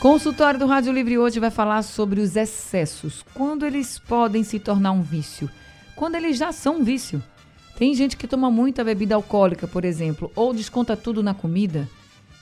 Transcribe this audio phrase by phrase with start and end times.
[0.00, 3.22] Consultório do Rádio Livre hoje vai falar sobre os excessos.
[3.34, 5.50] Quando eles podem se tornar um vício?
[5.94, 7.22] Quando eles já são um vício.
[7.76, 11.86] Tem gente que toma muita bebida alcoólica, por exemplo, ou desconta tudo na comida.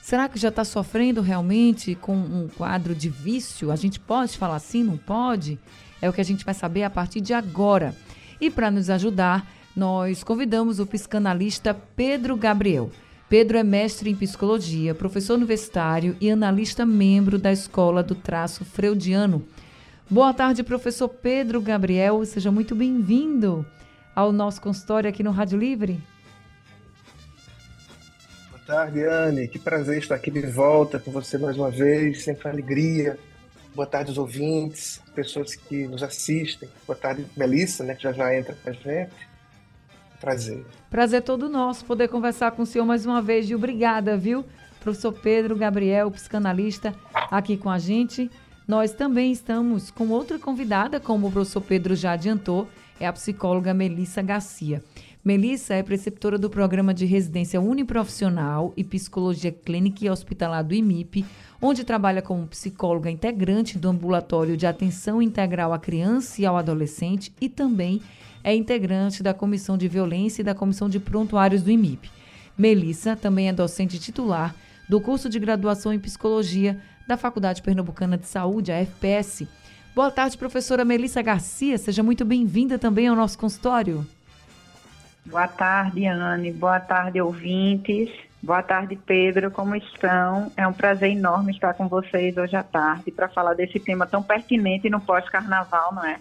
[0.01, 3.73] Será que já está sofrendo realmente com um quadro de vício?
[3.73, 4.81] A gente pode falar assim?
[4.81, 5.59] Não pode?
[6.01, 7.93] É o que a gente vai saber a partir de agora.
[8.39, 12.89] E para nos ajudar, nós convidamos o psicanalista Pedro Gabriel.
[13.29, 19.45] Pedro é mestre em psicologia, professor universitário e analista membro da Escola do Traço Freudiano.
[20.09, 22.25] Boa tarde, professor Pedro Gabriel.
[22.25, 23.63] Seja muito bem-vindo
[24.15, 26.01] ao nosso consultório aqui no Rádio Livre.
[28.49, 29.47] Boa tarde, Anne.
[29.47, 33.15] Que prazer estar aqui de volta com você mais uma vez, sempre alegria.
[33.75, 36.67] Boa tarde aos ouvintes, pessoas que nos assistem.
[36.87, 39.28] Boa tarde, Melissa, né, que já já entra com a gente.
[40.19, 40.65] Prazer.
[40.89, 43.49] Prazer todo nosso poder conversar com o senhor mais uma vez.
[43.49, 44.43] E obrigada, viu?
[44.79, 48.29] Professor Pedro Gabriel, psicanalista, aqui com a gente.
[48.67, 52.67] Nós também estamos com outra convidada, como o professor Pedro já adiantou,
[52.99, 54.83] é a psicóloga Melissa Garcia.
[55.23, 61.25] Melissa é preceptora do programa de residência uniprofissional e psicologia clínica e hospitalar do IMIP,
[61.61, 67.33] onde trabalha como psicóloga integrante do ambulatório de atenção integral à criança e ao adolescente
[67.41, 68.01] e também
[68.43, 72.09] é integrante da Comissão de Violência e da Comissão de Prontuários do IMIP.
[72.57, 74.53] Melissa também é docente titular
[74.89, 79.47] do curso de graduação em psicologia da Faculdade Pernambucana de Saúde, a FPS.
[79.95, 81.77] Boa tarde, professora Melissa Garcia.
[81.77, 84.05] Seja muito bem-vinda também ao nosso consultório.
[85.25, 86.51] Boa tarde, Anne.
[86.51, 88.09] Boa tarde, ouvintes.
[88.41, 89.51] Boa tarde, Pedro.
[89.51, 90.51] Como estão?
[90.55, 94.23] É um prazer enorme estar com vocês hoje à tarde para falar desse tema tão
[94.23, 96.19] pertinente no pós-carnaval, não é?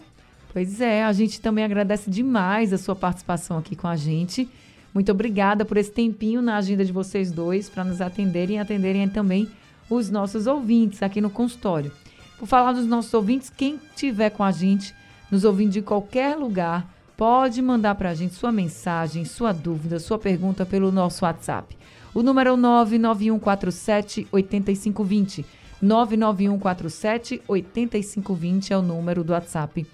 [0.58, 4.48] Pois é, a gente também agradece demais a sua participação aqui com a gente.
[4.92, 9.08] Muito obrigada por esse tempinho na agenda de vocês dois para nos atenderem e atenderem
[9.08, 9.48] também
[9.88, 11.92] os nossos ouvintes aqui no consultório.
[12.40, 14.92] Por falar dos nossos ouvintes, quem tiver com a gente,
[15.30, 20.18] nos ouvindo de qualquer lugar, pode mandar para a gente sua mensagem, sua dúvida, sua
[20.18, 21.78] pergunta pelo nosso WhatsApp.
[22.12, 25.46] O número é o 99147 8520.
[25.80, 29.86] 99147 8520 é o número do WhatsApp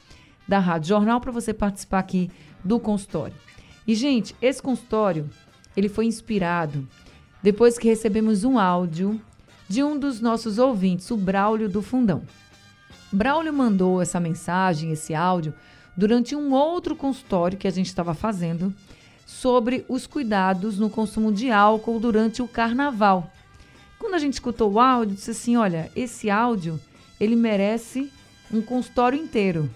[0.47, 2.31] da Rádio Jornal para você participar aqui
[2.63, 3.35] do consultório.
[3.87, 5.29] E, gente, esse consultório,
[5.77, 6.89] ele foi inspirado
[7.43, 9.21] depois que recebemos um áudio
[9.69, 12.23] de um dos nossos ouvintes, o Braulio do Fundão.
[13.13, 15.55] Braulio mandou essa mensagem, esse áudio,
[15.97, 18.75] durante um outro consultório que a gente estava fazendo
[19.27, 23.31] sobre os cuidados no consumo de álcool durante o carnaval.
[23.99, 26.81] Quando a gente escutou o áudio, disse assim: olha, esse áudio
[27.21, 28.11] ele merece
[28.53, 29.71] um consultório inteiro,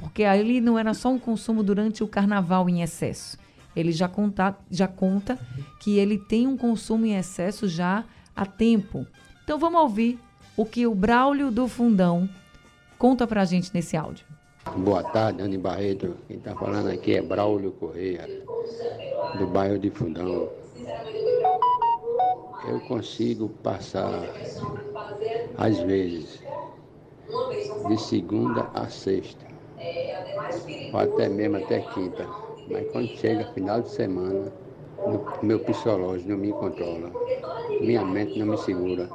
[0.00, 3.38] porque ali não era só um consumo durante o carnaval em excesso.
[3.76, 5.38] Ele já conta, já conta
[5.78, 9.06] que ele tem um consumo em excesso já há tempo.
[9.44, 10.18] Então vamos ouvir
[10.56, 12.28] o que o Braulio do Fundão
[12.98, 14.26] conta pra gente nesse áudio.
[14.76, 16.16] Boa tarde, Anne Barreto.
[16.26, 18.28] Quem está falando aqui é Braulio Correia,
[19.38, 20.48] do bairro de Fundão.
[22.68, 24.22] Eu consigo passar,
[25.56, 26.42] às vezes,
[27.88, 29.46] de segunda a sexta,
[30.92, 32.26] ou até mesmo até quinta.
[32.68, 34.52] Mas quando chega final de semana,
[35.42, 37.10] meu psicológico não me controla,
[37.80, 39.08] minha mente não me segura.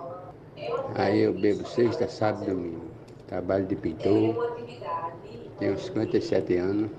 [0.95, 2.85] Aí eu bebo sexta, sábado e domingo.
[3.27, 4.57] Trabalho de pintor,
[5.59, 6.91] tenho 57 anos.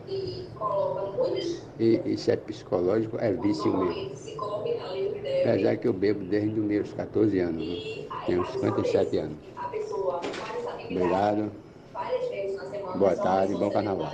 [1.79, 4.07] E isso é psicológico, é vício mesmo.
[5.41, 8.07] Apesar que eu bebo desde os meus 14 anos, né?
[8.27, 9.39] tenho 57 anos.
[10.91, 11.66] Obrigado.
[12.99, 14.11] Boa tarde, bom carnaval.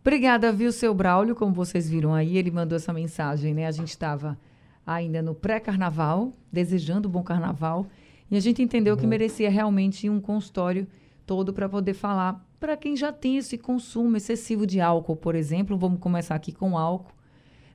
[0.00, 1.34] Obrigada, viu, seu Braulio?
[1.34, 3.66] Como vocês viram aí, ele mandou essa mensagem, né?
[3.66, 4.38] A gente estava
[4.86, 7.86] ainda no pré-carnaval, desejando um bom carnaval,
[8.30, 10.86] e a gente entendeu que merecia realmente um consultório
[11.26, 15.76] todo para poder falar para quem já tem esse consumo excessivo de álcool, por exemplo.
[15.76, 17.12] Vamos começar aqui com álcool,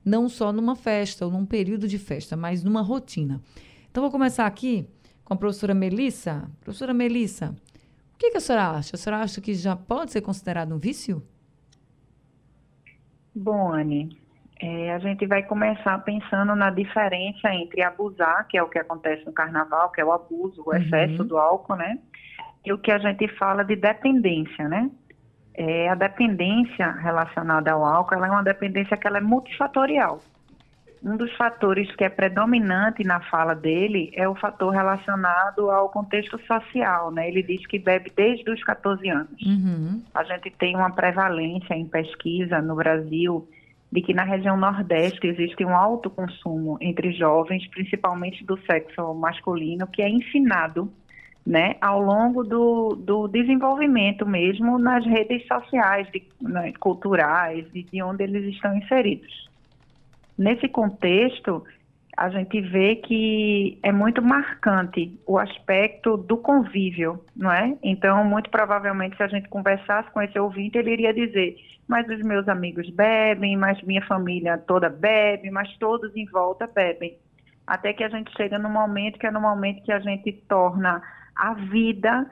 [0.04, 3.42] não só numa festa ou num período de festa, mas numa rotina.
[3.92, 4.88] Então, vou começar aqui
[5.26, 6.50] com a professora Melissa.
[6.62, 7.56] Professora Melissa,
[8.16, 8.96] o que, que a senhora acha?
[8.96, 11.22] A senhora acha que já pode ser considerado um vício?
[13.36, 14.18] Bom, Anne,
[14.62, 19.26] é, a gente vai começar pensando na diferença entre abusar, que é o que acontece
[19.26, 21.28] no carnaval, que é o abuso, o excesso Uhum.
[21.28, 22.00] do álcool, né?
[22.66, 24.90] E o que a gente fala de dependência, né?
[25.58, 30.20] é, a dependência relacionada ao álcool ela é uma dependência que ela é multifatorial.
[31.04, 36.40] Um dos fatores que é predominante na fala dele é o fator relacionado ao contexto
[36.46, 37.28] social, né?
[37.28, 39.42] Ele diz que bebe desde os 14 anos.
[39.42, 40.02] Uhum.
[40.14, 43.48] A gente tem uma prevalência em pesquisa no Brasil
[43.92, 49.88] de que na região Nordeste existe um alto consumo entre jovens, principalmente do sexo masculino,
[49.88, 50.92] que é ensinado
[51.46, 58.02] né, ao longo do, do desenvolvimento mesmo nas redes sociais, de, né, culturais, de, de
[58.02, 59.46] onde eles estão inseridos.
[60.38, 61.64] Nesse contexto,
[62.18, 67.78] a gente vê que é muito marcante o aspecto do convívio, não é?
[67.84, 72.22] Então, muito provavelmente, se a gente conversasse com esse ouvinte, ele iria dizer: mas os
[72.22, 77.18] meus amigos bebem, mas minha família toda bebe, mas todos em volta bebem.
[77.68, 81.02] Até que a gente chega no momento que é no momento que a gente torna
[81.36, 82.26] a vida,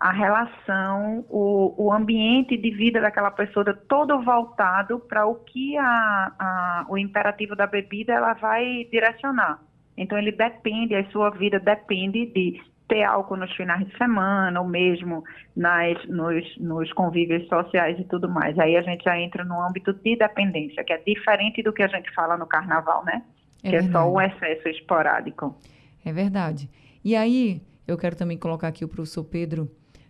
[0.00, 6.32] a relação, o, o ambiente de vida daquela pessoa todo voltado para o que a,
[6.38, 9.60] a, o imperativo da bebida ela vai direcionar.
[9.96, 14.68] Então ele depende, a sua vida depende de ter álcool nos finais de semana, ou
[14.68, 15.24] mesmo
[15.56, 18.56] nas, nos, nos convívios sociais e tudo mais.
[18.56, 21.88] Aí a gente já entra no âmbito de dependência, que é diferente do que a
[21.88, 23.24] gente fala no carnaval, né?
[23.64, 23.90] É que verdade.
[23.90, 25.58] é só um excesso esporádico.
[26.04, 26.70] É verdade.
[27.04, 29.68] E aí, eu quero também colocar aqui o professor Pedro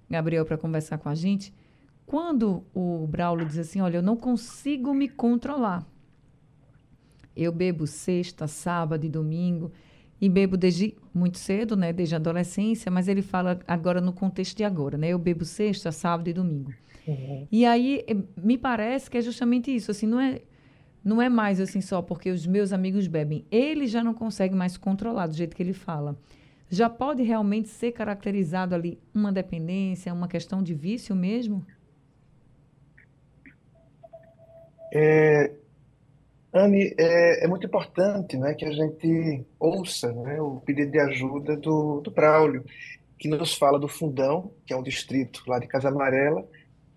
[0.09, 1.53] Gabriel para conversar com a gente.
[2.07, 5.87] Quando o Braulio diz assim, olha, eu não consigo me controlar.
[7.37, 9.71] Eu bebo sexta, sábado e domingo
[10.21, 14.57] e bebo desde muito cedo, né, desde a adolescência, mas ele fala agora no contexto
[14.57, 15.09] de agora, né?
[15.09, 16.73] Eu bebo sexta, sábado e domingo.
[17.07, 17.47] Uhum.
[17.51, 20.41] E aí eh, me parece que é justamente isso, assim, não é
[21.05, 23.45] não é mais assim só porque os meus amigos bebem.
[23.51, 26.19] Ele já não consegue mais controlar do jeito que ele fala.
[26.71, 31.67] Já pode realmente ser caracterizado ali uma dependência, uma questão de vício mesmo?
[34.93, 35.53] É,
[36.53, 41.57] Anne, é, é, muito importante né, que a gente ouça né, o pedido de ajuda
[41.57, 42.65] do, do Braulio,
[43.19, 46.47] que nos fala do Fundão, que é um distrito lá de Casa Amarela,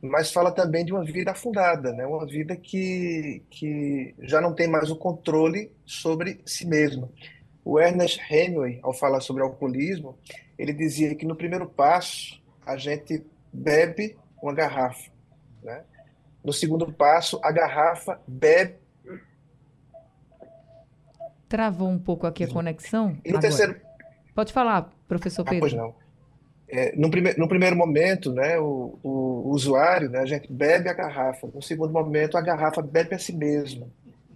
[0.02, 4.68] mas fala também de uma vida afundada, né, uma vida que, que já não tem
[4.68, 7.10] mais o controle sobre si mesma.
[7.64, 10.18] O Ernest Hemingway, ao falar sobre alcoolismo,
[10.58, 13.24] ele dizia que no primeiro passo a gente
[13.54, 15.12] bebe uma garrafa.
[15.64, 15.84] Né?
[16.44, 18.82] No segundo passo, a garrafa bebe
[21.52, 23.18] Travou um pouco aqui a conexão.
[23.26, 23.42] E no agora.
[23.42, 23.76] terceiro.
[24.34, 25.58] Pode falar, professor Pedro.
[25.58, 25.94] Ah, pois não.
[26.70, 27.34] É, no, prime...
[27.38, 31.50] no primeiro momento, né, o, o, o, usuário, né, a gente bebe a garrafa.
[31.54, 33.86] No segundo momento, a garrafa bebe a si mesma.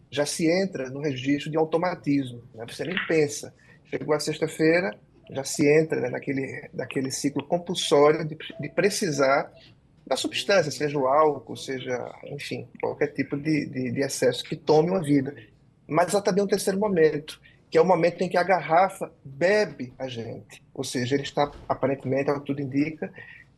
[0.09, 2.43] Já se entra no registro de automatismo.
[2.53, 2.65] Né?
[2.67, 3.53] Você nem pensa.
[3.85, 4.97] Chegou a sexta-feira,
[5.29, 9.51] já se entra né, naquele, naquele ciclo compulsório de, de precisar
[10.05, 14.91] da substância, seja o álcool, seja, enfim, qualquer tipo de, de, de excesso que tome
[14.91, 15.35] uma vida.
[15.87, 17.41] Mas há também um terceiro momento,
[17.71, 20.63] que é o momento em que a garrafa bebe a gente.
[20.73, 23.11] Ou seja, ele está, aparentemente, ao tudo indica,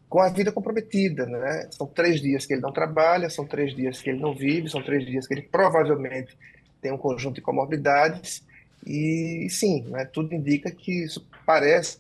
[0.10, 1.26] com a vida comprometida.
[1.26, 1.70] Né?
[1.72, 4.82] São três dias que ele não trabalha, são três dias que ele não vive, são
[4.82, 6.38] três dias que ele provavelmente
[6.82, 8.44] tem um conjunto de comorbidades.
[8.86, 12.00] E sim, né, tudo indica que isso parece.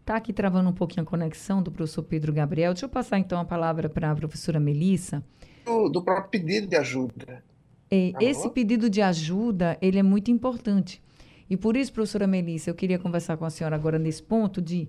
[0.00, 2.72] Está aqui travando um pouquinho a conexão do professor Pedro Gabriel.
[2.72, 5.22] Deixa eu passar então a palavra para a professora Melissa.
[5.64, 7.42] Do, do próprio pedido de ajuda.
[7.90, 11.02] É, esse pedido de ajuda, ele é muito importante.
[11.48, 14.88] E por isso, professora Melissa, eu queria conversar com a senhora agora nesse ponto de,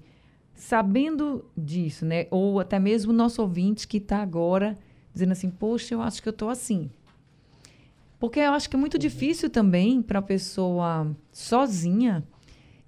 [0.54, 2.28] sabendo disso, né?
[2.30, 4.78] Ou até mesmo o nosso ouvinte que está agora
[5.14, 6.90] dizendo assim, poxa, eu acho que eu estou assim.
[8.20, 9.00] Porque eu acho que é muito uhum.
[9.00, 12.24] difícil também para a pessoa sozinha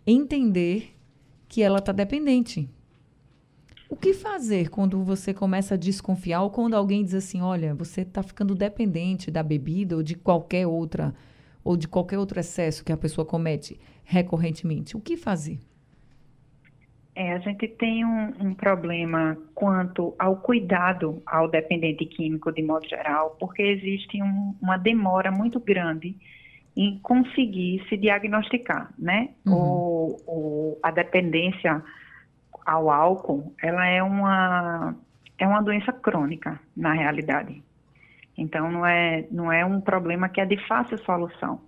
[0.05, 0.95] entender
[1.47, 2.69] que ela está dependente.
[3.89, 8.01] O que fazer quando você começa a desconfiar ou quando alguém diz assim, olha, você
[8.01, 11.13] está ficando dependente da bebida ou de qualquer outra
[11.63, 14.97] ou de qualquer outro excesso que a pessoa comete recorrentemente?
[14.97, 15.59] O que fazer?
[17.15, 22.87] É, a gente tem um, um, problema quanto ao cuidado ao dependente químico de modo
[22.87, 26.15] geral, porque existe um, uma demora muito grande
[26.75, 29.29] em conseguir se diagnosticar, né?
[29.45, 29.53] Uhum.
[29.53, 31.83] O, o, a dependência
[32.65, 34.95] ao álcool, ela é uma
[35.37, 37.61] é uma doença crônica na realidade.
[38.35, 41.61] Então não é não é um problema que é de fácil solução.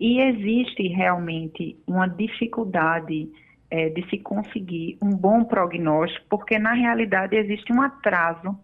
[0.00, 3.28] E existe realmente uma dificuldade
[3.70, 8.58] é, de se conseguir um bom prognóstico, porque na realidade existe um atraso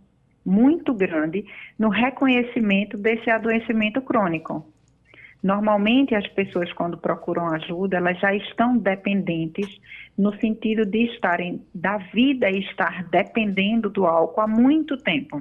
[0.44, 1.44] muito grande
[1.78, 4.66] no reconhecimento desse adoecimento crônico.
[5.44, 9.68] Normalmente, as pessoas, quando procuram ajuda, elas já estão dependentes
[10.16, 15.38] no sentido de estarem, da vida estar dependendo do álcool há muito tempo.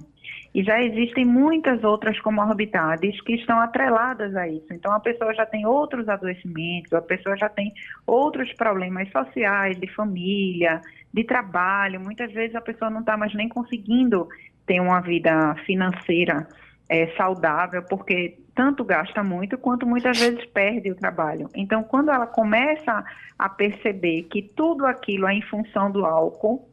[0.54, 4.74] E já existem muitas outras comorbidades que estão atreladas a isso.
[4.74, 7.72] Então, a pessoa já tem outros adoecimentos, a pessoa já tem
[8.06, 10.82] outros problemas sociais, de família,
[11.14, 12.02] de trabalho.
[12.02, 14.28] Muitas vezes a pessoa não está mais nem conseguindo
[14.66, 16.46] ter uma vida financeira
[16.90, 21.50] é, saudável, porque tanto gasta muito quanto muitas vezes perde o trabalho.
[21.56, 23.04] Então, quando ela começa
[23.38, 26.68] a perceber que tudo aquilo é em função do álcool,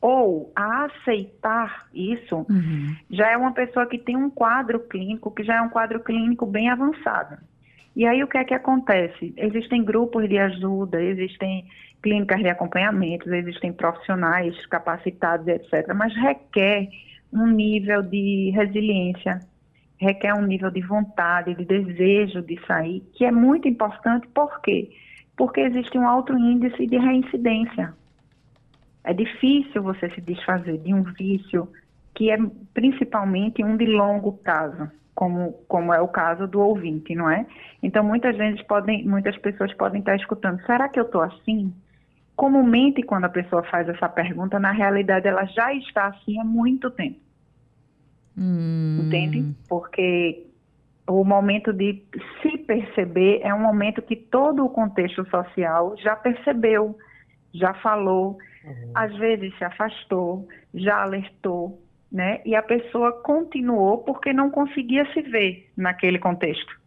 [0.00, 2.96] ou a aceitar isso, uhum.
[3.10, 6.46] já é uma pessoa que tem um quadro clínico, que já é um quadro clínico
[6.46, 7.36] bem avançado.
[7.96, 9.34] E aí o que é que acontece?
[9.36, 11.66] Existem grupos de ajuda, existem
[12.00, 15.92] clínicas de acompanhamento, existem profissionais capacitados, etc.
[15.96, 16.88] Mas requer
[17.32, 19.40] um nível de resiliência,
[20.00, 24.28] requer um nível de vontade, de desejo de sair, que é muito importante.
[24.28, 24.90] Por quê?
[25.36, 27.92] Porque existe um alto índice de reincidência.
[29.04, 31.68] É difícil você se desfazer de um vício
[32.14, 32.36] que é
[32.74, 37.46] principalmente um de longo prazo, como, como é o caso do ouvinte, não é?
[37.82, 41.72] Então, muitas vezes podem, muitas pessoas podem estar escutando, será que eu estou assim?
[42.34, 46.90] Comumente, quando a pessoa faz essa pergunta, na realidade ela já está assim há muito
[46.90, 47.27] tempo.
[48.38, 49.02] Hum.
[49.02, 49.54] Entende?
[49.68, 50.46] Porque
[51.08, 52.02] o momento de
[52.40, 56.96] se perceber é um momento que todo o contexto social já percebeu,
[57.52, 58.92] já falou, uhum.
[58.94, 62.40] às vezes se afastou, já alertou, né?
[62.44, 66.78] E a pessoa continuou porque não conseguia se ver naquele contexto.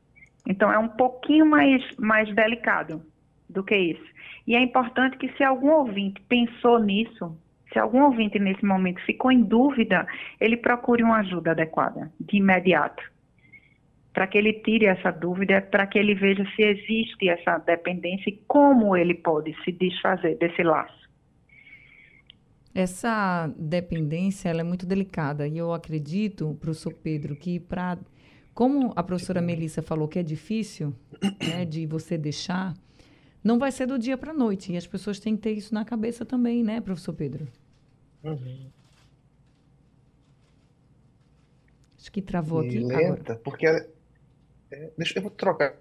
[0.47, 3.01] Então é um pouquinho mais, mais delicado
[3.49, 4.11] do que isso.
[4.47, 7.35] E é importante que se algum ouvinte pensou nisso,
[7.71, 10.05] se algum ouvinte nesse momento ficou em dúvida,
[10.39, 13.01] ele procure uma ajuda adequada, de imediato.
[14.13, 18.41] Para que ele tire essa dúvida, para que ele veja se existe essa dependência e
[18.45, 20.99] como ele pode se desfazer desse laço.
[22.75, 27.97] Essa dependência ela é muito delicada e eu acredito, professor Pedro, que para
[28.53, 30.93] como a professora Melissa falou que é difícil
[31.47, 32.73] né, de você deixar,
[33.43, 34.71] não vai ser do dia para a noite.
[34.73, 37.47] E as pessoas têm que ter isso na cabeça também, né, professor Pedro?
[38.23, 38.69] Uhum.
[41.99, 42.79] Acho que travou e aqui.
[42.79, 43.39] Lenta, agora.
[43.43, 43.65] porque.
[43.65, 45.75] É, deixa eu vou trocar.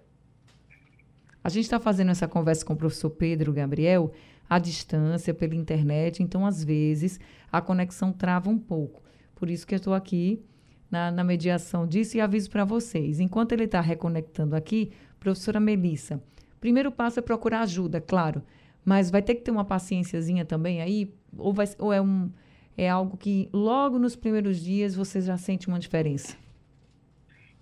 [1.43, 4.13] A gente está fazendo essa conversa com o professor Pedro Gabriel
[4.49, 7.19] à distância, pela internet, então às vezes
[7.51, 9.03] a conexão trava um pouco.
[9.35, 10.45] Por isso que eu estou aqui
[10.91, 13.21] na, na, mediação disso e aviso para vocês.
[13.21, 16.21] Enquanto ele está reconectando aqui, professora Melissa,
[16.61, 18.43] primeiro passo é procurar ajuda, claro,
[18.85, 22.31] mas vai ter que ter uma paciênciazinha também aí, ou, vai, ou é, um,
[22.77, 26.37] é algo que logo nos primeiros dias você já sente uma diferença?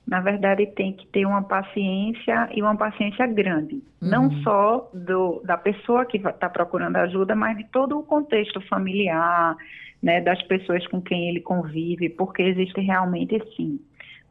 [0.09, 4.09] na verdade tem que ter uma paciência e uma paciência grande, uhum.
[4.09, 9.55] não só do, da pessoa que está procurando ajuda, mas de todo o contexto familiar,
[10.03, 13.79] né, das pessoas com quem ele convive, porque existe realmente sim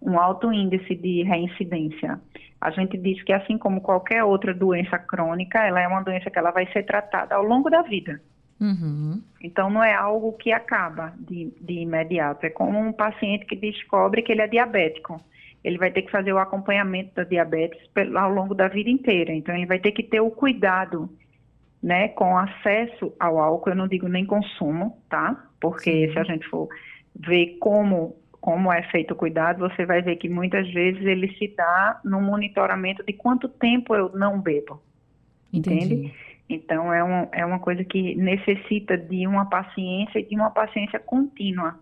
[0.02, 2.20] um alto índice de reincidência.
[2.60, 6.40] A gente diz que assim como qualquer outra doença crônica, ela é uma doença que
[6.40, 8.20] ela vai ser tratada ao longo da vida.
[8.60, 9.22] Uhum.
[9.42, 12.46] Então não é algo que acaba de, de imediato.
[12.46, 15.22] É como um paciente que descobre que ele é diabético
[15.68, 17.78] ele vai ter que fazer o acompanhamento da diabetes
[18.16, 19.34] ao longo da vida inteira.
[19.34, 21.10] Então, ele vai ter que ter o cuidado,
[21.84, 23.72] né, com acesso ao álcool.
[23.72, 25.50] Eu não digo nem consumo, tá?
[25.60, 26.14] Porque Sim.
[26.14, 26.70] se a gente for
[27.14, 31.54] ver como como é feito o cuidado, você vai ver que muitas vezes ele se
[31.58, 34.82] dá no monitoramento de quanto tempo eu não bebo.
[35.52, 35.86] Entendi.
[35.86, 36.14] Entende?
[36.50, 41.00] Então, é, um, é uma coisa que necessita de uma paciência e de uma paciência
[41.00, 41.78] contínua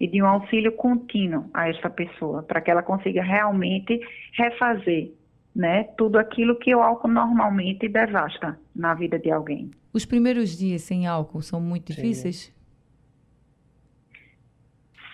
[0.00, 4.00] e de um auxílio contínuo a essa pessoa, para que ela consiga realmente
[4.32, 5.12] refazer
[5.54, 9.70] né, tudo aquilo que o álcool normalmente devasta na vida de alguém.
[9.92, 12.00] Os primeiros dias sem álcool são muito Sim.
[12.02, 12.54] difíceis?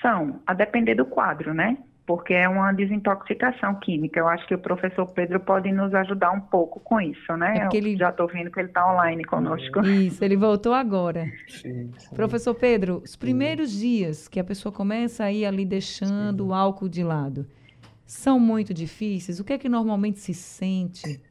[0.02, 1.78] São, a depender do quadro, né?
[2.06, 4.20] Porque é uma desintoxicação química.
[4.20, 7.68] Eu acho que o professor Pedro pode nos ajudar um pouco com isso, né?
[7.72, 7.96] É ele...
[7.96, 9.80] Já estou vendo que ele está online conosco.
[9.80, 11.26] Isso, ele voltou agora.
[11.48, 12.14] Sim, sim.
[12.14, 13.80] Professor Pedro, os primeiros sim.
[13.80, 17.46] dias que a pessoa começa a ir ali deixando o álcool de lado,
[18.04, 19.40] são muito difíceis?
[19.40, 21.22] O que é que normalmente se sente?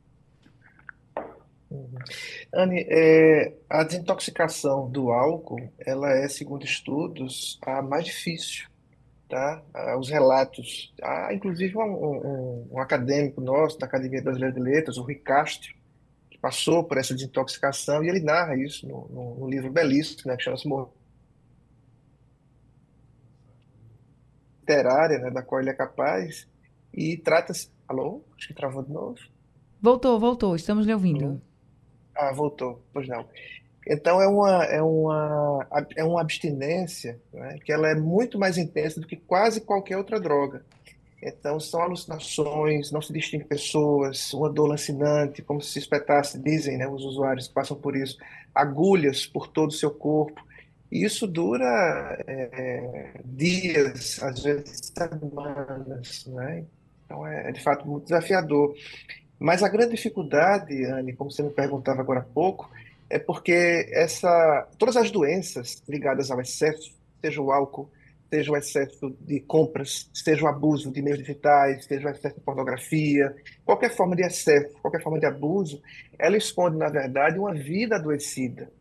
[1.70, 1.98] Uhum.
[2.54, 8.73] Anne, é, a desintoxicação do álcool, ela é, segundo estudos, a mais difícil
[9.34, 9.64] tá?
[9.74, 10.94] Ah, os relatos.
[11.02, 15.74] Há, inclusive, um, um, um, acadêmico nosso da Academia Brasileira de Letras, o Rui Castro,
[16.30, 20.38] que passou por essa desintoxicação, e ele narra isso no, no, no livro belíssimo, né,
[20.38, 20.70] que chama-se
[24.60, 26.48] Literária, né, da qual ele é capaz,
[26.94, 27.72] e trata-se.
[27.88, 28.24] Alô?
[28.38, 29.18] Acho que travou de novo.
[29.82, 31.42] Voltou, voltou, estamos lhe ouvindo.
[32.16, 33.28] Ah, voltou, pois não.
[33.88, 39.00] Então é uma, é uma, é uma abstinência né, que ela é muito mais intensa
[39.00, 40.64] do que quase qualquer outra droga.
[41.22, 46.88] Então são alucinações, não se distingue pessoas, uma dor lancinante, como se espetasse, dizem né,
[46.88, 48.18] os usuários que passam por isso,
[48.54, 50.42] agulhas por todo o seu corpo.
[50.92, 56.26] E isso dura é, dias, às vezes semanas.
[56.28, 56.66] Né?
[57.06, 58.76] Então é, é de fato muito desafiador.
[59.40, 62.70] Mas a grande dificuldade, Anne, como você me perguntava agora há pouco,
[63.10, 66.92] é porque essa, todas as doenças ligadas ao excesso,
[67.22, 67.90] seja o álcool,
[68.30, 72.42] seja o excesso de compras, seja o abuso de meios digitais, seja o excesso de
[72.42, 75.82] pornografia, qualquer forma de excesso, qualquer forma de abuso,
[76.18, 78.72] ela esconde, na verdade, uma vida adoecida.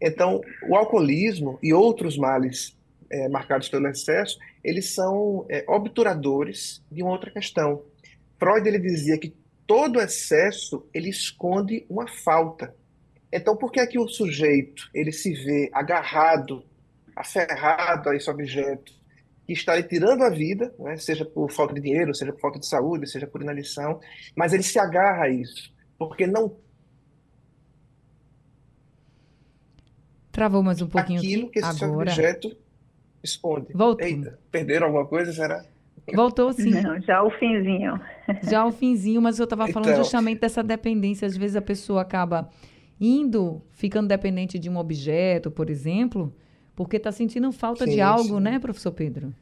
[0.00, 2.76] Então, o alcoolismo e outros males
[3.10, 7.82] é, marcados pelo excesso, eles são é, obturadores de uma outra questão.
[8.38, 9.34] Freud ele dizia que
[9.66, 12.74] todo excesso ele esconde uma falta.
[13.32, 16.62] Então, por que é que o sujeito ele se vê agarrado,
[17.16, 18.92] aferrado a esse objeto
[19.46, 20.96] que está lhe tirando a vida, né?
[20.98, 23.98] seja por falta de dinheiro, seja por falta de saúde, seja por inanição,
[24.36, 26.56] mas ele se agarra a isso, porque não
[30.30, 32.10] Travou mais um pouquinho aquilo que esse agora.
[32.10, 32.56] objeto
[33.22, 33.72] esconde.
[33.74, 34.06] Voltou.
[34.06, 35.62] Eita, perderam alguma coisa, será?
[36.14, 36.70] Voltou sim.
[36.70, 38.00] Não, já o finzinho.
[38.42, 40.02] Já o finzinho, mas eu estava falando Então.
[40.02, 41.26] justamente dessa dependência.
[41.26, 42.48] Às vezes a pessoa acaba
[43.04, 46.32] indo, ficando dependente de um objeto, por exemplo,
[46.76, 48.40] porque está sentindo falta de Sim, algo, sim.
[48.40, 49.34] né, professor Pedro?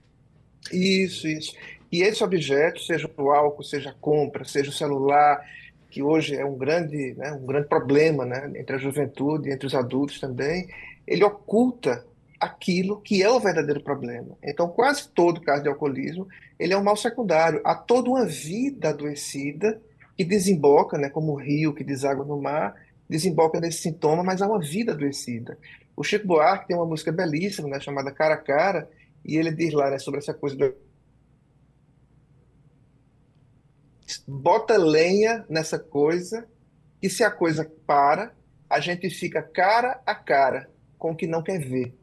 [0.73, 1.55] Isso, isso.
[1.93, 5.45] E esse objeto, seja o álcool, seja a compra, seja o celular,
[5.91, 9.75] que hoje é um grande, né, um grande problema, né, entre a juventude, entre os
[9.75, 10.67] adultos também,
[11.07, 12.07] ele oculta
[12.41, 14.39] aquilo que é o verdadeiro problema.
[14.43, 16.27] Então, quase todo caso de alcoolismo,
[16.59, 17.61] ele é um mal secundário.
[17.63, 19.79] Há toda uma vida adoecida
[20.17, 22.75] que desemboca, né, como o rio que deságua no mar,
[23.11, 25.59] desemboca nesse sintoma, mas há uma vida adoecida.
[25.97, 28.89] O Chico Buarque tem uma música belíssima, né, chamada Cara a Cara,
[29.25, 30.75] e ele diz lá, né, sobre essa coisa do
[34.27, 36.47] bota lenha nessa coisa,
[37.03, 38.33] e se a coisa para,
[38.69, 41.95] a gente fica cara a cara com o que não quer ver.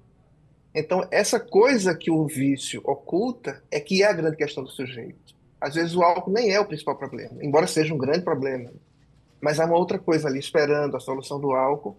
[0.74, 5.36] Então, essa coisa que o vício oculta é que é a grande questão do sujeito.
[5.60, 8.72] Às vezes o álcool nem é o principal problema, embora seja um grande problema.
[9.42, 11.98] Mas há uma outra coisa ali esperando a solução do álcool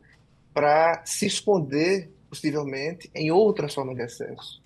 [0.53, 4.61] para se esconder, possivelmente, em outras formas de excesso.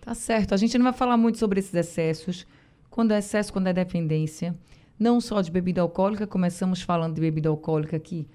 [0.00, 0.54] Tá certo.
[0.54, 2.46] A gente não vai falar muito sobre esses excessos.
[2.90, 4.54] Quando é excesso, quando é dependência.
[4.98, 8.26] Não só de bebida alcoólica, começamos falando de bebida alcoólica aqui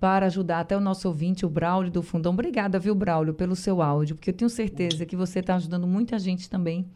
[0.00, 2.32] para ajudar até o nosso ouvinte, o Braulio do Fundão.
[2.32, 6.18] Obrigada, viu, Braulio, pelo seu áudio, porque eu tenho certeza que você está ajudando muita
[6.18, 6.88] gente também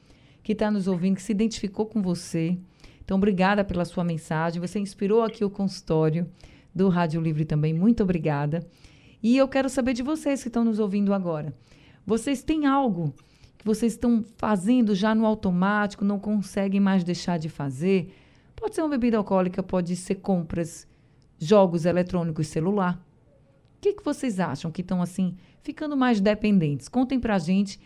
[0.43, 2.59] que está nos ouvindo, que se identificou com você.
[3.13, 4.59] Então, obrigada pela sua mensagem.
[4.59, 6.27] Você inspirou aqui o consultório
[6.75, 7.75] do Rádio Livre também.
[7.75, 8.67] Muito obrigada.
[9.23, 11.53] E eu quero saber de vocês que estão nos ouvindo agora.
[12.07, 13.13] Vocês têm algo
[13.59, 18.15] que vocês estão fazendo já no automático, não conseguem mais deixar de fazer?
[18.57, 20.89] Pode ser uma bebida alcoólica, pode ser compras,
[21.39, 22.95] jogos eletrônicos, celular.
[23.77, 26.89] O que, que vocês acham que estão assim, ficando mais dependentes?
[26.89, 27.79] Contem pra gente.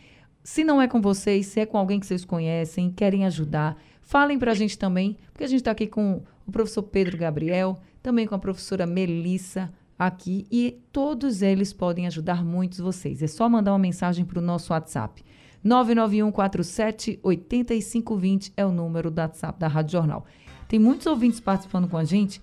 [0.44, 4.38] Se não é com vocês, se é com alguém que vocês conhecem, querem ajudar, falem
[4.38, 8.34] pra gente também, porque a gente está aqui com o professor Pedro Gabriel, também com
[8.34, 13.20] a professora Melissa aqui, e todos eles podem ajudar muitos vocês.
[13.20, 15.24] É só mandar uma mensagem para o nosso WhatsApp.
[15.64, 20.24] 99147 8520 é o número do WhatsApp da Rádio Jornal.
[20.68, 22.40] Tem muitos ouvintes participando com a gente.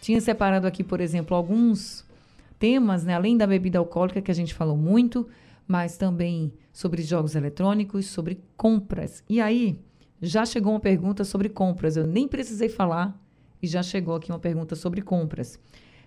[0.00, 2.06] Tinha separado aqui, por exemplo, alguns
[2.58, 5.28] temas, né, além da bebida alcoólica que a gente falou muito,
[5.68, 9.22] mas também sobre jogos eletrônicos, sobre compras.
[9.28, 9.78] E aí,
[10.22, 11.96] já chegou uma pergunta sobre compras.
[11.96, 13.20] Eu nem precisei falar
[13.60, 15.58] e já chegou aqui uma pergunta sobre compras.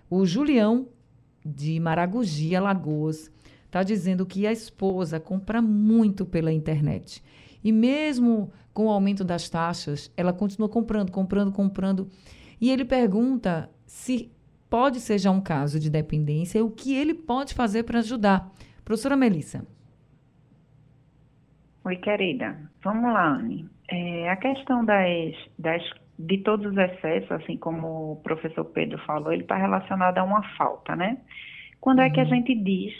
[0.08, 0.88] O Julião,
[1.44, 3.30] de Maragogi, Alagoas,
[3.66, 7.22] está dizendo que a esposa compra muito pela internet.
[7.62, 12.08] E mesmo com o aumento das taxas, ela continua comprando, comprando, comprando.
[12.58, 14.32] E ele pergunta se
[14.70, 18.50] pode ser já um caso de dependência e o que ele pode fazer para ajudar.
[18.84, 19.66] Professora Melissa.
[21.84, 22.70] Oi, querida.
[22.82, 23.75] Vamos lá, Anne.
[23.88, 25.82] É, a questão das, das,
[26.18, 30.42] de todos os excessos, assim como o professor Pedro falou, ele está relacionado a uma
[30.56, 31.18] falta, né?
[31.80, 32.92] Quando é que a gente diz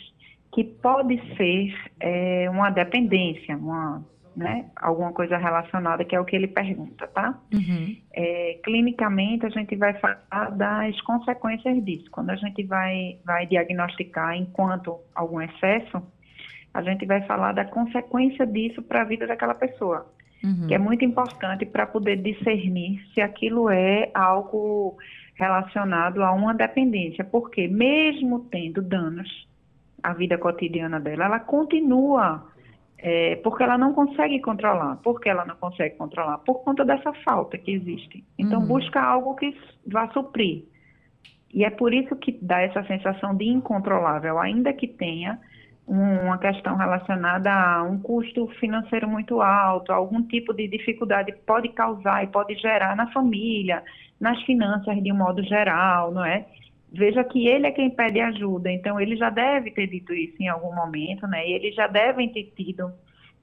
[0.53, 4.05] que pode ser é, uma dependência, uma,
[4.37, 7.41] né, alguma coisa relacionada, que é o que ele pergunta, tá?
[7.53, 7.97] Uhum.
[8.13, 12.11] É, clinicamente, a gente vai falar das consequências disso.
[12.11, 16.03] Quando a gente vai, vai diagnosticar enquanto algum excesso,
[16.73, 20.07] a gente vai falar da consequência disso para a vida daquela pessoa,
[20.45, 20.67] Uhum.
[20.69, 24.97] que é muito importante para poder discernir se aquilo é algo
[25.35, 29.49] relacionado a uma dependência, porque mesmo tendo danos
[30.03, 32.47] à vida cotidiana dela, ela continua,
[32.99, 34.97] é, porque ela não consegue controlar.
[34.97, 36.39] Por que ela não consegue controlar?
[36.39, 38.25] Por conta dessa falta que existe.
[38.39, 38.67] Então, uhum.
[38.67, 39.55] busca algo que
[39.87, 40.65] vá suprir.
[41.53, 45.39] E é por isso que dá essa sensação de incontrolável, ainda que tenha
[45.87, 52.25] uma questão relacionada a um custo financeiro muito alto, algum tipo de dificuldade pode causar
[52.25, 53.83] e pode gerar na família,
[54.21, 56.45] nas finanças de um modo geral, não é?
[56.93, 60.49] Veja que ele é quem pede ajuda, então ele já deve ter dito isso em
[60.49, 61.49] algum momento, né?
[61.49, 62.91] E eles já devem ter tido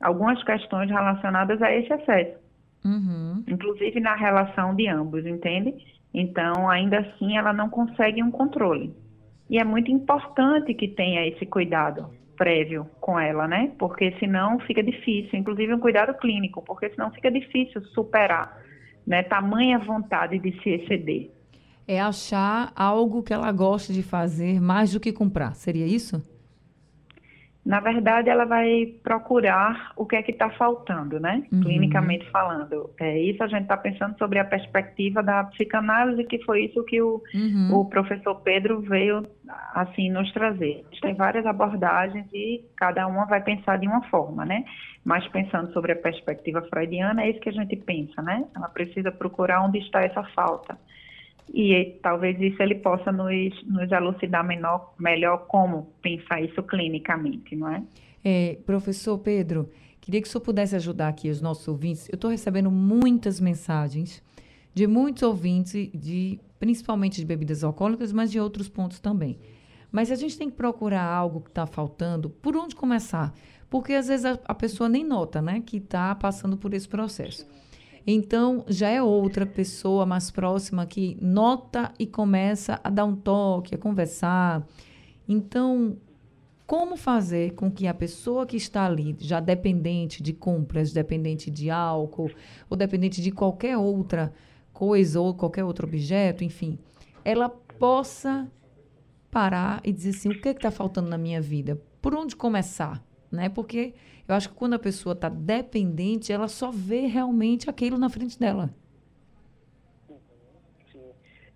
[0.01, 2.37] algumas questões relacionadas a esse excesso,
[2.83, 3.41] uhum.
[3.47, 5.73] inclusive na relação de ambos, entende?
[6.13, 8.93] Então, ainda assim, ela não consegue um controle.
[9.49, 13.71] E é muito importante que tenha esse cuidado prévio com ela, né?
[13.77, 18.57] Porque senão fica difícil, inclusive um cuidado clínico, porque senão fica difícil superar,
[19.05, 19.23] né?
[19.23, 21.31] Tamanha vontade de se exceder.
[21.87, 26.21] É achar algo que ela gosta de fazer mais do que comprar, seria isso?
[27.65, 31.43] Na verdade, ela vai procurar o que é que está faltando, né?
[31.49, 31.61] Uhum.
[31.61, 32.89] Clinicamente falando.
[32.99, 37.01] É, isso a gente está pensando sobre a perspectiva da psicanálise, que foi isso que
[37.01, 37.69] o, uhum.
[37.79, 39.25] o professor Pedro veio,
[39.73, 40.83] assim, nos trazer.
[41.01, 44.65] Tem várias abordagens e cada uma vai pensar de uma forma, né?
[45.05, 48.43] Mas pensando sobre a perspectiva freudiana, é isso que a gente pensa, né?
[48.53, 50.77] Ela precisa procurar onde está essa falta
[51.51, 53.31] e talvez isso ele possa nos,
[53.65, 57.83] nos elucidar menor, melhor como pensar isso clinicamente, não é?
[58.23, 58.57] é?
[58.65, 62.07] Professor Pedro, queria que o senhor pudesse ajudar aqui os nossos ouvintes.
[62.09, 64.23] Eu estou recebendo muitas mensagens
[64.73, 69.37] de muitos ouvintes, de, principalmente de bebidas alcoólicas, mas de outros pontos também.
[69.91, 73.31] Mas a gente tem que procurar algo que está faltando, por onde começar?
[73.69, 77.47] Porque às vezes a, a pessoa nem nota né, que está passando por esse processo.
[78.05, 83.75] Então, já é outra pessoa mais próxima que nota e começa a dar um toque,
[83.75, 84.67] a conversar.
[85.27, 85.97] Então,
[86.67, 91.69] como fazer com que a pessoa que está ali, já dependente de compras, dependente de
[91.69, 92.31] álcool,
[92.69, 94.33] ou dependente de qualquer outra
[94.73, 96.77] coisa, ou qualquer outro objeto, enfim,
[97.23, 98.51] ela possa
[99.31, 101.81] parar e dizer assim: o que é está faltando na minha vida?
[102.01, 103.01] Por onde começar?
[103.33, 103.49] Né?
[103.49, 103.93] Porque
[104.27, 108.39] eu acho que quando a pessoa está dependente, ela só vê realmente aquilo na frente
[108.39, 108.69] dela.
[110.91, 111.01] Sim.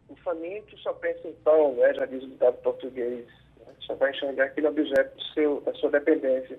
[0.09, 1.93] O faminto só pensa em pão, né?
[1.93, 3.27] já diz o ditado português.
[3.59, 3.73] Né?
[3.81, 6.57] Só vai enxergar aquele objeto seu, da sua dependência.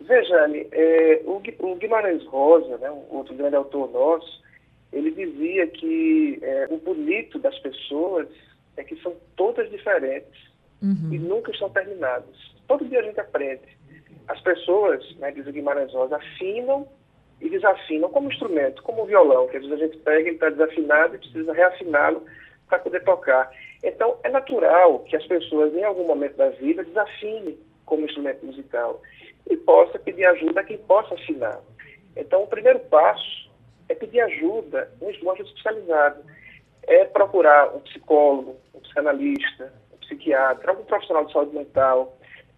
[0.00, 4.42] Vejane, é, o, o, Guimarães Rosa, né, um outro grande autor nosso,
[4.90, 8.28] ele dizia que é, o bonito das pessoas
[8.78, 10.50] é que são todas diferentes
[10.82, 11.12] uhum.
[11.12, 12.54] e nunca estão terminadas.
[12.66, 13.76] Todo dia a gente aprende
[14.28, 16.86] as pessoas, né, diz o Guimarães Rosa, afinam
[17.40, 20.48] e desafinam como instrumento, como o violão, que às vezes a gente pega, ele está
[20.48, 22.24] desafinado e precisa reafiná-lo
[22.68, 23.50] para poder tocar.
[23.82, 29.00] Então, é natural que as pessoas, em algum momento da vida, desafinem como instrumento musical
[29.48, 31.60] e possa pedir ajuda a quem possa afinar.
[32.16, 33.50] Então, o primeiro passo
[33.88, 36.24] é pedir ajuda um instrumento especializado.
[36.88, 42.15] É procurar um psicólogo, um psicanalista, um psiquiatra, algum profissional de saúde mental,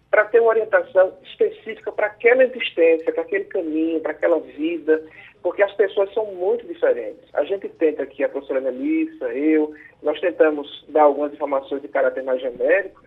[0.09, 5.03] para ter uma orientação específica para aquela existência, para aquele caminho, para aquela vida,
[5.41, 7.23] porque as pessoas são muito diferentes.
[7.33, 12.23] A gente tenta aqui, a professora Melissa, eu, nós tentamos dar algumas informações de caráter
[12.23, 13.01] mais genérico,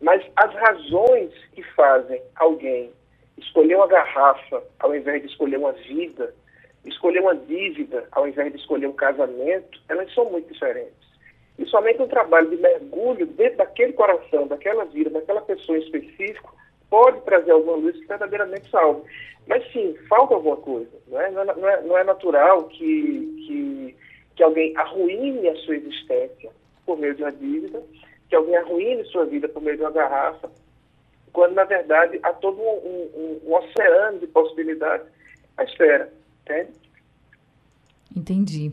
[0.00, 2.90] mas as razões que fazem alguém
[3.36, 6.34] escolher uma garrafa ao invés de escolher uma vida,
[6.84, 11.03] escolher uma dívida ao invés de escolher um casamento, elas são muito diferentes.
[11.58, 16.54] E somente um trabalho de mergulho dentro daquele coração, daquela vida, daquela pessoa em específico,
[16.90, 19.02] pode trazer alguma luz que verdadeiramente salve.
[19.46, 20.90] Mas sim, falta alguma coisa.
[21.12, 23.96] É, não é, não é, não é natural que, que,
[24.36, 26.50] que alguém arruine a sua existência
[26.84, 27.82] por meio de uma dívida,
[28.28, 30.50] que alguém arruine sua vida por meio de uma garrafa,
[31.32, 35.06] quando na verdade há todo um, um, um oceano de possibilidades
[35.56, 36.12] à espera.
[36.42, 36.72] Entende?
[38.16, 38.72] Entendi.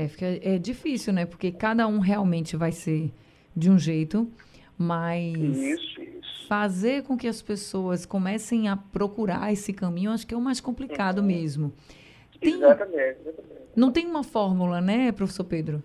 [0.00, 1.26] É, fica, é difícil, né?
[1.26, 3.10] Porque cada um realmente vai ser
[3.54, 4.30] de um jeito,
[4.78, 6.48] mas isso, isso.
[6.48, 10.60] fazer com que as pessoas comecem a procurar esse caminho, acho que é o mais
[10.60, 11.26] complicado uhum.
[11.26, 11.72] mesmo.
[12.40, 13.60] Tem, exatamente, exatamente.
[13.76, 15.82] Não tem uma fórmula, né, professor Pedro?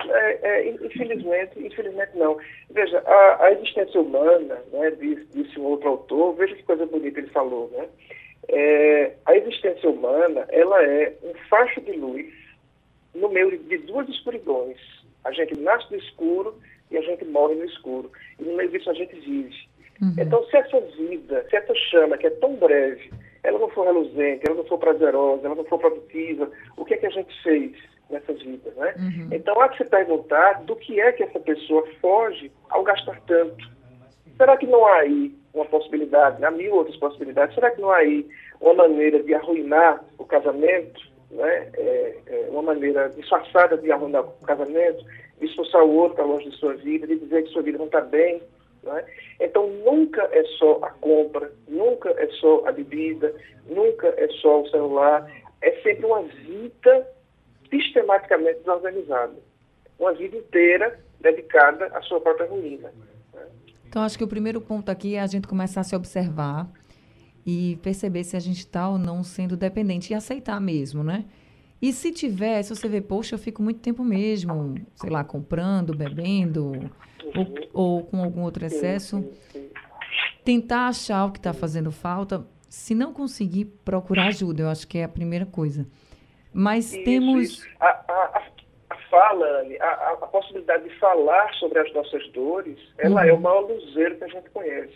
[0.00, 2.38] É, é, infelizmente, infelizmente não.
[2.70, 7.18] Veja, a, a existência humana, né, disse, disse um outro autor, veja que coisa bonita
[7.18, 7.88] ele falou, né?
[8.50, 12.37] É, a existência humana ela é um facho de luz
[13.14, 14.78] no meio de duas escuridões.
[15.24, 16.54] A gente nasce no escuro
[16.90, 18.10] e a gente morre no escuro.
[18.38, 19.68] E no meio disso a gente vive.
[20.00, 20.14] Uhum.
[20.18, 23.10] Então, se essa vida, se essa chama que é tão breve,
[23.42, 26.96] ela não for reluzente, ela não for prazerosa, ela não for produtiva, o que é
[26.96, 27.72] que a gente fez
[28.10, 28.94] nessa vida, né?
[28.96, 29.28] Uhum.
[29.32, 33.68] Então há que se perguntar do que é que essa pessoa foge ao gastar tanto.
[34.36, 37.96] Será que não há aí uma possibilidade, há mil outras possibilidades, será que não há
[37.96, 38.26] aí
[38.60, 41.70] uma maneira de arruinar o casamento, né?
[41.74, 45.04] É, é uma maneira disfarçada de arruinar o casamento,
[45.40, 48.00] expulsar o outro para longe de sua vida, de dizer que sua vida não está
[48.00, 48.42] bem,
[48.82, 49.04] né?
[49.40, 53.34] Então, nunca é só a compra, nunca é só a bebida,
[53.66, 55.30] nunca é só o celular.
[55.60, 57.08] É sempre uma vida
[57.70, 59.34] sistematicamente desorganizada.
[59.98, 62.92] Uma vida inteira dedicada à sua própria ruína.
[63.34, 63.46] Né?
[63.86, 66.68] Então, acho que o primeiro ponto aqui é a gente começar a se observar
[67.46, 71.24] e perceber se a gente está ou não sendo dependente e aceitar mesmo, né?
[71.80, 75.96] E se tiver, se você vê, poxa, eu fico muito tempo mesmo, sei lá, comprando,
[75.96, 76.90] bebendo,
[77.34, 79.24] ou, ou com algum outro excesso,
[80.44, 82.44] tentar achar o que está fazendo falta.
[82.68, 84.62] Se não conseguir, procurar ajuda.
[84.62, 85.86] Eu acho que é a primeira coisa.
[86.52, 87.42] Mas isso, temos.
[87.42, 87.68] Isso.
[87.78, 88.42] A, a,
[88.90, 89.46] a, fala,
[89.80, 93.28] a, a, possibilidade de falar sobre as nossas dores, ela uhum.
[93.28, 94.94] é o maior luzeiro que a gente conhece.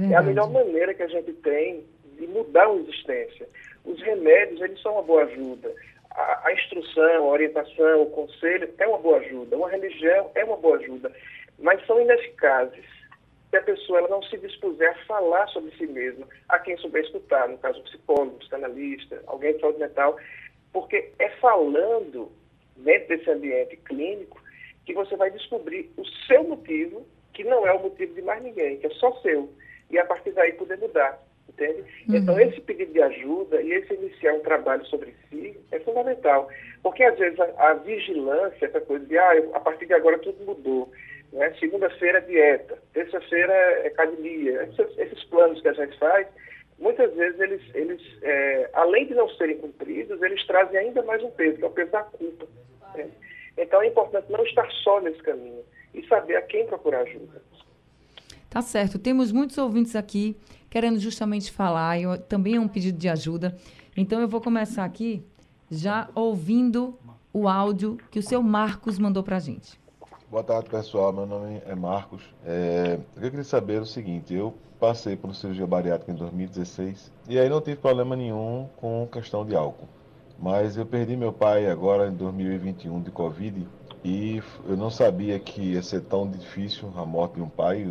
[0.00, 1.84] É, é a melhor maneira que a gente tem
[2.18, 3.48] de mudar a existência.
[3.84, 5.72] Os remédios, eles são uma boa ajuda.
[6.10, 10.56] A, a, instrução, a orientação, o conselho é uma boa ajuda, uma religião é uma
[10.56, 11.10] boa ajuda,
[11.58, 12.84] mas são ineficazes
[13.52, 17.04] se a pessoa ela não se dispuser a falar sobre si mesma, a quem souber
[17.04, 20.16] escutar, no caso, psicólogo, psicanalista, alguém de saúde mental,
[20.72, 22.32] porque é falando
[22.76, 24.40] dentro desse ambiente clínico
[24.86, 28.78] que você vai descobrir o seu motivo, que não é o motivo de mais ninguém,
[28.78, 29.50] que é só seu,
[29.92, 31.80] e a partir daí poder mudar entende?
[32.08, 32.16] Uhum.
[32.16, 36.48] Então, esse pedido de ajuda e esse iniciar um trabalho sobre si é fundamental,
[36.82, 40.18] porque às vezes a, a vigilância, essa coisa de, ah, eu, a partir de agora
[40.18, 40.90] tudo mudou,
[41.32, 41.54] né?
[41.58, 46.26] segunda-feira é dieta, terça-feira é academia, esses, esses, planos que a gente faz,
[46.78, 51.30] muitas vezes eles, eles é, além de não serem cumpridos, eles trazem ainda mais um
[51.30, 52.46] peso, que é o peso da culpa.
[52.94, 53.08] Né?
[53.56, 55.62] Então, é importante não estar só nesse caminho
[55.94, 57.42] e saber a quem procurar ajuda.
[58.52, 58.98] Tá certo.
[58.98, 60.36] Temos muitos ouvintes aqui
[60.68, 61.98] querendo justamente falar.
[61.98, 63.56] Eu, também é um pedido de ajuda.
[63.96, 65.24] Então eu vou começar aqui
[65.70, 66.94] já ouvindo
[67.32, 69.80] o áudio que o seu Marcos mandou para a gente.
[70.30, 71.14] Boa tarde, pessoal.
[71.14, 72.22] Meu nome é Marcos.
[72.44, 77.48] É, eu queria saber o seguinte: eu passei por cirurgia bariátrica em 2016 e aí
[77.48, 79.88] não tive problema nenhum com questão de álcool.
[80.38, 83.66] Mas eu perdi meu pai agora em 2021 de Covid
[84.04, 87.88] e eu não sabia que ia ser tão difícil a morte de um pai,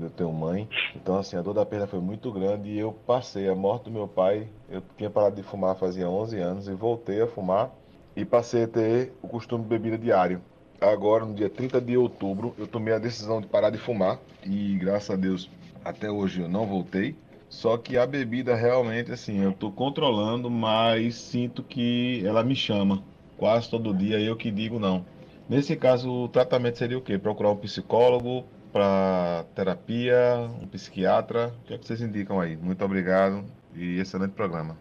[0.00, 0.68] eu tenho mãe.
[0.96, 3.90] Então, assim, a dor da perda foi muito grande e eu passei a morte do
[3.90, 4.48] meu pai.
[4.68, 7.70] Eu tinha parado de fumar fazia 11 anos e voltei a fumar
[8.16, 10.40] e passei a ter o costume de bebida diário.
[10.80, 14.76] Agora, no dia 30 de outubro, eu tomei a decisão de parar de fumar e,
[14.76, 15.50] graças a Deus,
[15.84, 17.16] até hoje eu não voltei.
[17.48, 23.02] Só que a bebida realmente, assim, eu estou controlando, mas sinto que ela me chama.
[23.36, 25.04] Quase todo dia eu que digo não.
[25.48, 27.18] Nesse caso, o tratamento seria o quê?
[27.18, 31.54] Procurar um psicólogo para terapia, um psiquiatra?
[31.62, 32.56] O que, é que vocês indicam aí?
[32.56, 34.76] Muito obrigado e excelente programa.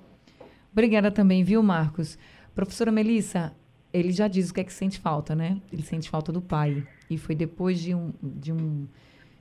[0.72, 2.18] Obrigada também, viu, Marcos?
[2.56, 3.54] Professora Melissa,
[3.92, 5.62] ele já diz o que é que sente falta, né?
[5.72, 6.84] Ele sente falta do pai.
[7.10, 8.88] E foi depois de, um, de, um,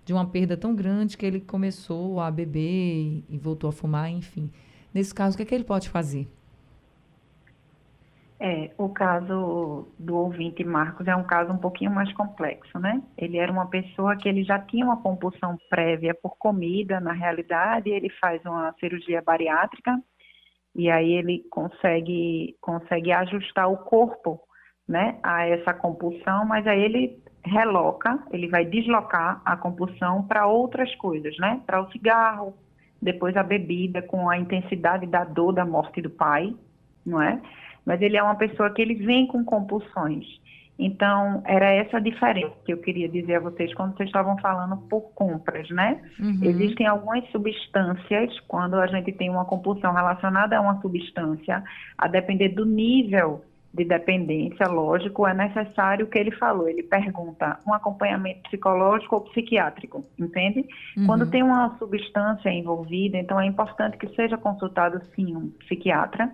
[0.05, 4.51] de uma perda tão grande que ele começou a beber e voltou a fumar, enfim.
[4.93, 6.29] Nesse caso, o que é que ele pode fazer?
[8.45, 13.01] É, o caso do ouvinte Marcos é um caso um pouquinho mais complexo, né?
[13.17, 17.89] Ele era uma pessoa que ele já tinha uma compulsão prévia por comida, na realidade,
[17.89, 19.97] ele faz uma cirurgia bariátrica
[20.75, 24.41] e aí ele consegue consegue ajustar o corpo,
[24.89, 30.93] né, a essa compulsão, mas aí ele reloca, ele vai deslocar a compulsão para outras
[30.97, 31.63] coisas, né?
[31.65, 32.55] Para o cigarro,
[33.01, 36.53] depois a bebida com a intensidade da dor da morte do pai,
[37.07, 37.41] não é?
[37.85, 40.27] Mas ele é uma pessoa que ele vem com compulsões.
[40.79, 44.77] Então, era essa a diferença que eu queria dizer a vocês quando vocês estavam falando
[44.89, 46.01] por compras, né?
[46.19, 46.41] Uhum.
[46.43, 51.63] Existem algumas substâncias, quando a gente tem uma compulsão relacionada a uma substância,
[51.97, 56.69] a depender do nível de dependência, lógico, é necessário o que ele falou.
[56.69, 60.67] Ele pergunta um acompanhamento psicológico ou psiquiátrico, entende?
[60.97, 61.07] Uhum.
[61.07, 66.31] Quando tem uma substância envolvida, então é importante que seja consultado, sim, um psiquiatra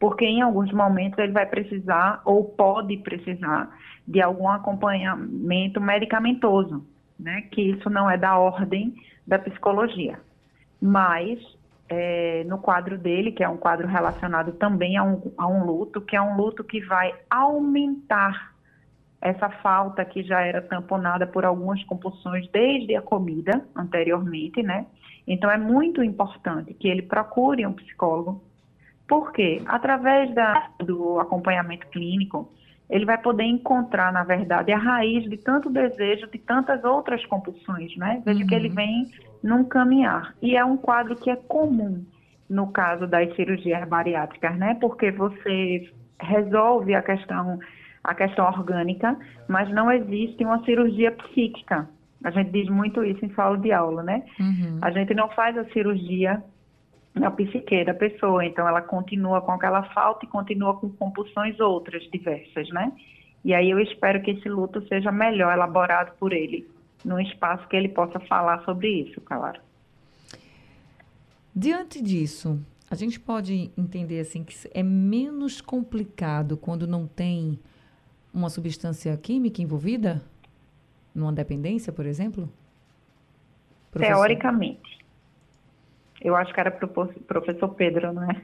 [0.00, 3.68] porque em alguns momentos ele vai precisar ou pode precisar
[4.08, 6.84] de algum acompanhamento medicamentoso,
[7.18, 7.42] né?
[7.52, 8.94] Que isso não é da ordem
[9.26, 10.18] da psicologia.
[10.80, 11.38] Mas
[11.86, 16.00] é, no quadro dele, que é um quadro relacionado também a um, a um luto,
[16.00, 18.54] que é um luto que vai aumentar
[19.20, 24.86] essa falta que já era tamponada por algumas compulsões desde a comida anteriormente, né?
[25.26, 28.42] Então é muito importante que ele procure um psicólogo
[29.10, 29.60] por quê?
[29.66, 32.48] Através da, do acompanhamento clínico,
[32.88, 37.96] ele vai poder encontrar, na verdade, a raiz de tanto desejo, de tantas outras compulsões,
[37.96, 38.22] né?
[38.24, 38.46] Veja uhum.
[38.46, 38.74] que ele uhum.
[38.76, 39.10] vem
[39.42, 40.32] num caminhar.
[40.40, 42.04] E é um quadro que é comum
[42.48, 44.76] no caso das cirurgias bariátricas, né?
[44.80, 47.58] Porque você resolve a questão
[48.04, 49.14] a questão orgânica,
[49.46, 51.86] mas não existe uma cirurgia psíquica.
[52.24, 54.22] A gente diz muito isso em sala de aula, né?
[54.38, 54.78] Uhum.
[54.80, 56.42] A gente não faz a cirurgia
[57.14, 62.02] na psique da pessoa, então ela continua com aquela falta e continua com compulsões outras
[62.10, 62.92] diversas, né?
[63.44, 66.68] E aí eu espero que esse luto seja melhor elaborado por ele,
[67.04, 69.60] num espaço que ele possa falar sobre isso, claro.
[71.54, 77.58] Diante disso, a gente pode entender assim que é menos complicado quando não tem
[78.32, 80.22] uma substância química envolvida?
[81.14, 82.48] Numa dependência, por exemplo?
[83.90, 84.14] Professor?
[84.14, 84.89] Teoricamente.
[86.20, 88.36] Eu acho que era professor Pedro, não é?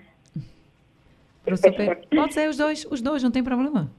[1.44, 1.98] Professor Pedro.
[2.14, 3.90] Pode ser os dois, os dois, não tem problema.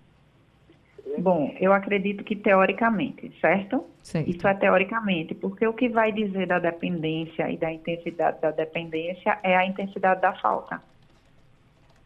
[1.17, 3.85] Bom, eu acredito que teoricamente, certo?
[4.03, 4.29] certo?
[4.29, 9.39] Isso é teoricamente, porque o que vai dizer da dependência e da intensidade da dependência
[9.41, 10.81] é a intensidade da falta.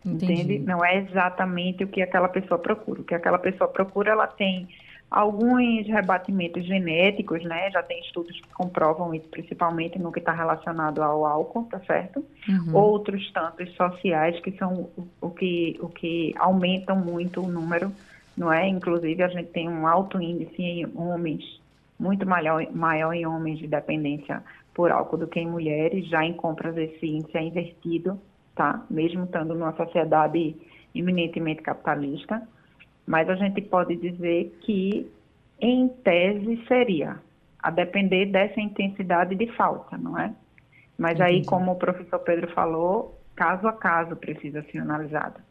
[0.06, 0.34] Entendi.
[0.34, 0.60] Entende?
[0.60, 3.02] Não é exatamente o que aquela pessoa procura.
[3.02, 4.68] O que aquela pessoa procura, ela tem
[5.12, 7.69] alguns rebatimentos genéticos, né?
[7.69, 12.26] Já tem estudos que comprovam isso, principalmente no que está relacionado ao álcool, tá certo?
[12.47, 12.76] Uhum.
[12.76, 17.91] Outros tantos sociais que são o, que, o que aumentam muito o número,
[18.38, 18.67] não é?
[18.67, 21.43] Inclusive, a gente tem um alto índice em homens,
[22.00, 24.41] muito maior, maior em homens de dependência
[24.74, 26.08] por álcool do que em mulheres.
[26.08, 28.17] Já em compras, esse índice é invertido
[28.56, 28.86] tá?
[28.89, 30.56] Mesmo estando numa sociedade
[30.93, 32.47] eminentemente capitalista,
[33.12, 35.06] mas a gente pode dizer que,
[35.60, 37.19] em tese, seria
[37.62, 40.34] a depender dessa intensidade de falta, não é?
[40.97, 41.30] Mas Entendi.
[41.30, 45.41] aí, como o professor Pedro falou, caso a caso precisa ser analisado.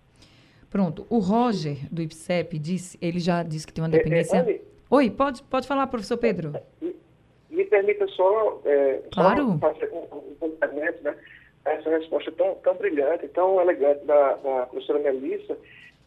[0.70, 1.06] Pronto.
[1.10, 4.38] O Roger, do IPSEP, disse, ele já disse que tem uma dependência...
[4.38, 6.54] É, é, Oi, pode, pode falar, professor Pedro.
[6.80, 6.96] Me,
[7.50, 9.58] me permita só, é, claro.
[9.60, 11.14] só fazer um, um complemento, né?
[11.66, 15.58] essa resposta tão, tão brilhante, tão elegante da, da professora Melissa,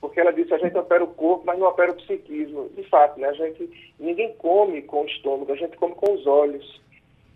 [0.03, 2.67] porque ela disse a gente opera o corpo, mas não opera o psiquismo.
[2.75, 6.27] De fato, né, a gente, ninguém come com o estômago, a gente come com os
[6.27, 6.81] olhos.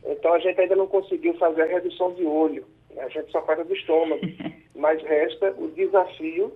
[0.05, 3.41] Então a gente ainda não conseguiu fazer a redução de olho, né, a gente só
[3.43, 4.19] faz a do estômago.
[4.75, 6.51] Mas resta o desafio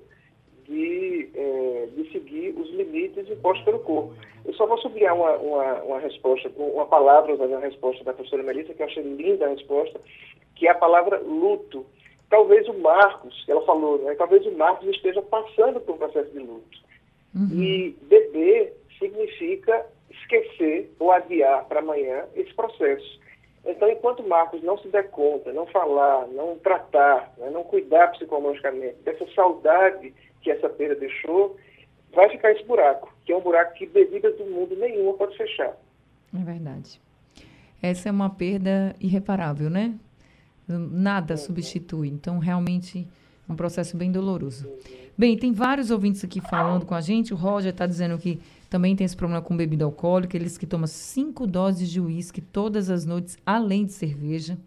[0.66, 4.14] de, é, de seguir os limites impostos pelo corpo.
[4.44, 8.74] Eu só vou sublinhar uma, uma, uma resposta, uma palavra da resposta da professora Melissa,
[8.74, 9.98] que eu achei linda a resposta,
[10.56, 11.86] que é a palavra luto.
[12.32, 16.40] Talvez o Marcos, ela falou, né, talvez o Marcos esteja passando por um processo de
[16.40, 16.80] luto.
[17.36, 17.62] Uhum.
[17.62, 23.20] E beber significa esquecer ou adiar para amanhã esse processo.
[23.66, 28.96] Então, enquanto Marcos não se der conta, não falar, não tratar, né, não cuidar psicologicamente
[29.04, 31.58] dessa saudade que essa perda deixou,
[32.14, 35.78] vai ficar esse buraco, que é um buraco que bebida do mundo nenhuma pode fechar.
[36.34, 37.00] É verdade.
[37.84, 39.94] Essa é uma perda irreparável, né?
[40.80, 42.10] Nada substitui.
[42.10, 43.08] Então, realmente,
[43.48, 44.68] é um processo bem doloroso.
[45.18, 47.34] Bem, tem vários ouvintes aqui falando com a gente.
[47.34, 50.36] O Roger está dizendo que também tem esse problema com bebida alcoólica.
[50.36, 54.58] Eles que tomam cinco doses de uísque todas as noites, além de cerveja.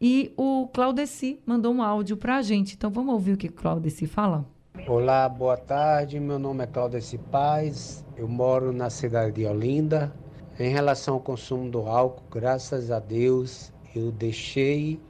[0.00, 2.74] E o Claudeci mandou um áudio para a gente.
[2.74, 4.46] Então, vamos ouvir o que o Claudeci fala?
[4.86, 6.18] Olá, boa tarde.
[6.18, 8.04] Meu nome é Claudeci Paz.
[8.16, 10.12] Eu moro na cidade de Olinda.
[10.58, 15.00] Em relação ao consumo do álcool, graças a Deus, eu deixei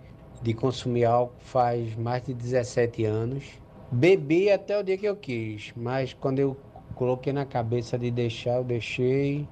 [0.42, 3.44] de consumir álcool faz mais de 17 anos.
[3.92, 6.56] Bebi até o dia que eu quis, mas quando eu
[6.94, 9.46] coloquei na cabeça de deixar, eu deixei.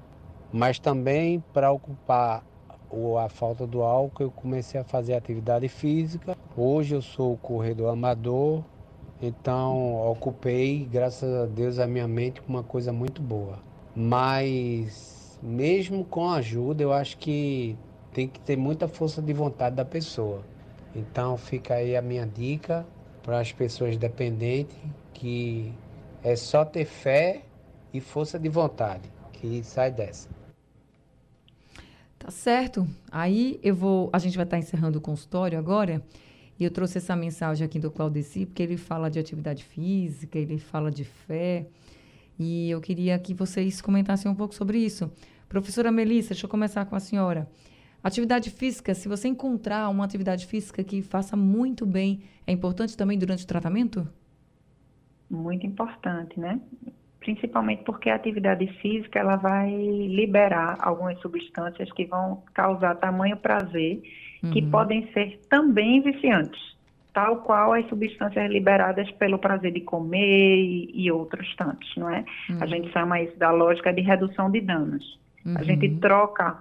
[0.51, 2.43] Mas também para ocupar
[3.23, 6.35] a falta do álcool, eu comecei a fazer atividade física.
[6.57, 8.63] Hoje eu sou corredor amador,
[9.21, 13.59] então ocupei, graças a Deus, a minha mente com uma coisa muito boa.
[13.95, 17.77] Mas mesmo com ajuda, eu acho que
[18.11, 20.41] tem que ter muita força de vontade da pessoa.
[20.95, 22.85] Então fica aí a minha dica
[23.21, 24.77] para as pessoas dependentes
[25.13, 25.73] que
[26.23, 27.43] é só ter fé
[27.93, 30.29] e força de vontade que sai dessa.
[32.17, 32.87] Tá certo.
[33.11, 36.03] Aí eu vou, a gente vai estar encerrando o consultório agora.
[36.59, 40.59] E eu trouxe essa mensagem aqui do Claudeci, porque ele fala de atividade física, ele
[40.59, 41.65] fala de fé.
[42.37, 45.09] E eu queria que vocês comentassem um pouco sobre isso.
[45.47, 47.49] Professora Melissa, deixa eu começar com a senhora.
[48.03, 53.17] Atividade física, se você encontrar uma atividade física que faça muito bem, é importante também
[53.17, 54.07] durante o tratamento?
[55.29, 56.59] Muito importante, né?
[57.19, 64.01] Principalmente porque a atividade física ela vai liberar algumas substâncias que vão causar tamanho prazer,
[64.41, 64.51] uhum.
[64.51, 66.77] que podem ser também viciantes,
[67.13, 72.23] tal qual as substâncias liberadas pelo prazer de comer e, e outros tantos, não é?
[72.49, 72.57] Uhum.
[72.61, 75.19] A gente chama isso da lógica de redução de danos.
[75.45, 75.57] Uhum.
[75.57, 75.99] A gente uhum.
[75.99, 76.57] troca,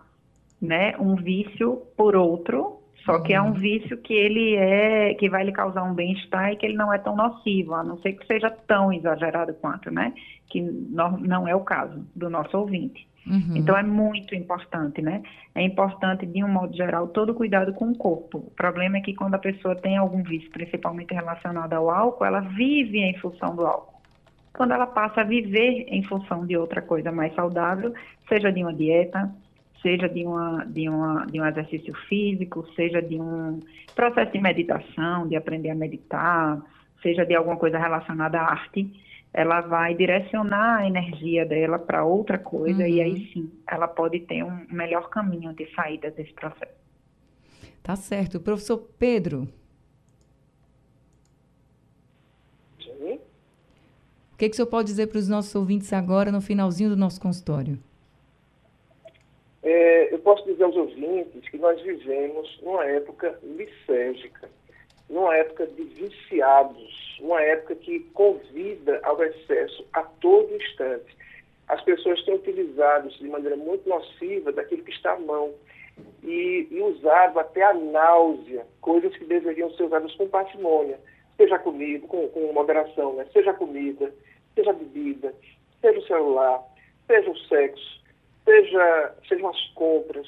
[0.61, 3.53] né, um vício por outro, só que é um uhum.
[3.55, 6.99] vício que ele é, que vai lhe causar um bem-estar e que ele não é
[6.99, 10.13] tão nocivo, a não ser que seja tão exagerado quanto, né?
[10.51, 13.09] Que não, não é o caso do nosso ouvinte.
[13.27, 13.57] Uhum.
[13.57, 15.23] Então é muito importante, né?
[15.55, 18.39] É importante, de um modo geral, todo cuidado com o corpo.
[18.39, 22.41] O problema é que quando a pessoa tem algum vício, principalmente relacionado ao álcool, ela
[22.41, 23.99] vive em função do álcool.
[24.55, 27.95] Quando ela passa a viver em função de outra coisa mais saudável,
[28.29, 29.31] seja de uma dieta,
[29.83, 33.61] seja de, uma, de, uma, de um exercício físico, seja de um
[33.95, 36.61] processo de meditação, de aprender a meditar,
[37.03, 38.91] seja de alguma coisa relacionada à arte,
[39.33, 42.89] ela vai direcionar a energia dela para outra coisa uhum.
[42.89, 43.27] e aí uhum.
[43.33, 46.73] sim ela pode ter um melhor caminho de saída desse processo.
[47.83, 48.41] Tá certo.
[48.41, 49.49] Professor Pedro.
[52.83, 53.21] Sim.
[54.33, 56.97] O que, que o senhor pode dizer para os nossos ouvintes agora, no finalzinho do
[56.97, 57.79] nosso consultório?
[59.63, 64.49] É, eu posso dizer aos ouvintes que nós vivemos numa época lisérgica,
[65.09, 71.17] numa época de viciados uma época que convida ao excesso a todo instante.
[71.67, 75.53] As pessoas têm utilizado de maneira muito nociva daquilo que está à mão
[76.23, 80.99] e, e usado até a náusea, coisas que deveriam ser usadas com parcimônia,
[81.37, 83.27] seja comida, com, com moderação, né?
[83.33, 84.13] seja comida,
[84.55, 85.35] seja bebida,
[85.81, 86.63] seja o celular,
[87.07, 88.03] seja o sexo,
[88.49, 90.27] seja, sejam as compras.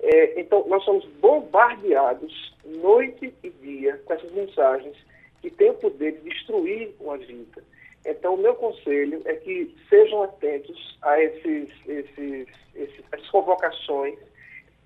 [0.00, 4.96] É, então, nós somos bombardeados noite e dia com essas mensagens
[5.40, 7.64] que tem o poder de destruir uma vida.
[8.06, 14.18] Então, o meu conselho é que sejam atentos a esses, esses, esses, essas convocações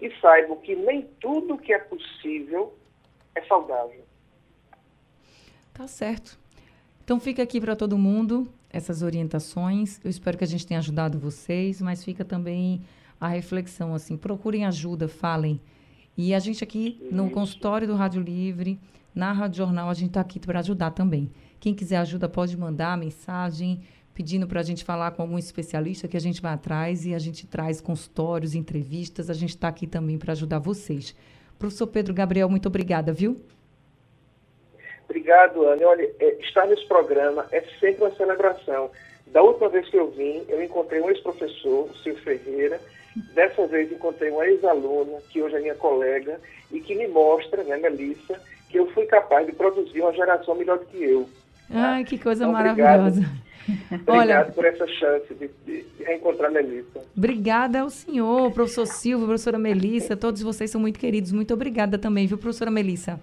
[0.01, 2.75] e saibam que nem tudo que é possível
[3.35, 4.03] é saudável.
[5.75, 6.39] Tá certo.
[7.05, 10.01] Então, fica aqui para todo mundo essas orientações.
[10.03, 12.83] Eu espero que a gente tenha ajudado vocês, mas fica também
[13.21, 15.61] a reflexão, assim, procurem ajuda, falem.
[16.17, 18.81] E a gente aqui no consultório do Rádio Livre
[19.15, 21.31] na Rádio Jornal a gente está aqui para ajudar também.
[21.61, 23.83] Quem quiser ajuda pode mandar mensagem
[24.15, 27.19] pedindo para a gente falar com algum especialista que a gente vai atrás e a
[27.19, 29.31] gente traz consultórios, entrevistas.
[29.31, 31.15] A gente está aqui também para ajudar vocês.
[31.59, 33.37] Professor Pedro Gabriel, muito obrigada, viu?
[35.13, 35.87] Obrigado, Ana.
[35.87, 38.91] Olha, é, estar nesse programa é sempre uma celebração.
[39.27, 42.81] Da última vez que eu vim, eu encontrei um ex-professor, o Silvio Ferreira.
[43.35, 46.41] Dessa vez encontrei uma ex-aluna, que hoje é minha colega,
[46.71, 48.41] e que me mostra, né, Melissa,
[48.71, 51.29] que eu fui capaz de produzir uma geração melhor do que eu.
[51.71, 53.21] Ai, que coisa então, maravilhosa.
[53.91, 57.01] Obrigado, obrigado por essa chance de, de, de reencontrar a Melissa.
[57.15, 61.33] Obrigada ao senhor, professor Silvio, professora Melissa, todos vocês são muito queridos.
[61.33, 63.21] Muito obrigada também, viu, professora Melissa?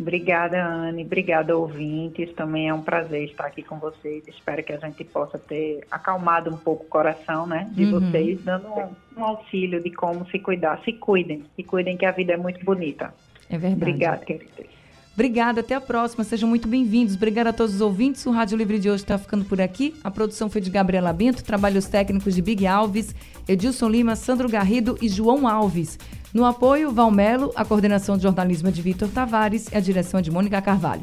[0.00, 1.04] Obrigada, Anne.
[1.04, 2.32] Obrigada, ouvintes.
[2.34, 4.26] Também é um prazer estar aqui com vocês.
[4.26, 8.00] Espero que a gente possa ter acalmado um pouco o coração, né, de uhum.
[8.00, 10.80] vocês, dando um, um auxílio de como se cuidar.
[10.84, 13.12] Se cuidem, se cuidem que a vida é muito bonita.
[13.50, 13.74] É verdade.
[13.74, 14.79] Obrigada, querida.
[15.14, 16.24] Obrigada, até a próxima.
[16.24, 17.14] Sejam muito bem-vindos.
[17.14, 18.24] Obrigada a todos os ouvintes.
[18.26, 19.94] O Rádio Livre de hoje está ficando por aqui.
[20.02, 23.14] A produção foi de Gabriela Bento, trabalhos técnicos de Big Alves,
[23.46, 25.98] Edilson Lima, Sandro Garrido e João Alves.
[26.32, 30.22] No apoio, Valmelo, a coordenação de jornalismo é de Vitor Tavares e a direção é
[30.22, 31.02] de Mônica Carvalho.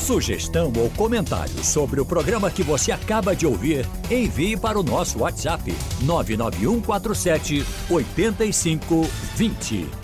[0.00, 5.20] Sugestão ou comentário sobre o programa que você acaba de ouvir, envie para o nosso
[5.20, 5.72] WhatsApp
[6.02, 9.99] 99147 8520.